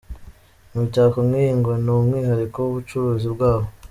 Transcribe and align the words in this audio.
Imitako 0.73 1.17
nk’iyi 1.27 1.53
ngo 1.59 1.71
ni 1.83 1.89
umwihariko 1.95 2.57
w’ubucuzi 2.61 3.27
bwabo. 3.35 3.67